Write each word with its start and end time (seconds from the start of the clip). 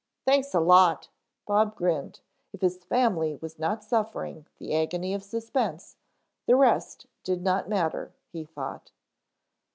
"Thanks 0.25 0.55
a 0.55 0.59
lot," 0.59 1.09
Bob 1.45 1.75
grinned. 1.75 2.21
If 2.53 2.61
his 2.61 2.83
family 2.83 3.35
was 3.35 3.59
not 3.59 3.83
suffering 3.83 4.47
the 4.57 4.73
agony 4.75 5.13
of 5.13 5.21
suspense, 5.23 5.95
the 6.47 6.55
rest 6.55 7.05
did 7.23 7.43
not 7.43 7.69
matter, 7.69 8.11
he 8.31 8.43
thought. 8.43 8.91